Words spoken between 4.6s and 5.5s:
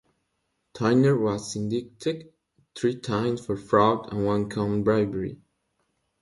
bribery.